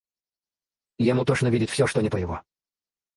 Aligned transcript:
Ему 0.97 1.25
тошно 1.25 1.49
видеть 1.49 1.69
всё, 1.69 1.85
что 1.85 2.01
не 2.01 2.09
по 2.09 2.17
его. 2.17 2.41